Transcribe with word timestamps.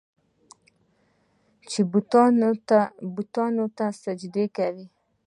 چې 1.69 1.79
بوتانو 3.19 3.65
ته 3.77 3.85
سجدې 4.03 4.45
کوي. 4.57 4.85